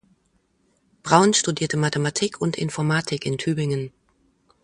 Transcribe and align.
Braun 1.03 1.35
studierte 1.35 1.77
Mathematik 1.77 2.41
und 2.41 2.57
Informatik 2.57 3.23
in 3.23 3.37
Tübingen. 3.37 3.91